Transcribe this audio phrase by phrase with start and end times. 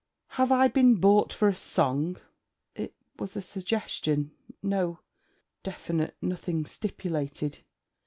[0.29, 2.17] 'Have I been bought for a song?'
[2.73, 4.31] 'It was a suggestion
[4.63, 4.97] no
[5.61, 6.15] definite...
[6.23, 7.59] nothing stipulated.'